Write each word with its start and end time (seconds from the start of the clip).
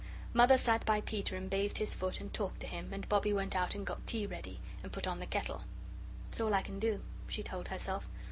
Mother 0.33 0.57
sat 0.57 0.83
by 0.83 1.01
Peter 1.01 1.35
and 1.35 1.47
bathed 1.47 1.77
his 1.77 1.93
foot 1.93 2.19
and 2.19 2.33
talked 2.33 2.59
to 2.61 2.67
him, 2.67 2.91
and 2.91 3.07
Bobbie 3.07 3.33
went 3.33 3.55
out 3.55 3.75
and 3.75 3.85
got 3.85 4.07
tea 4.07 4.25
ready, 4.25 4.59
and 4.81 4.91
put 4.91 5.05
on 5.05 5.19
the 5.19 5.27
kettle. 5.27 5.61
"It's 6.29 6.41
all 6.41 6.55
I 6.55 6.63
can 6.63 6.79
do," 6.79 7.01
she 7.27 7.43
told 7.43 7.67
herself. 7.67 8.07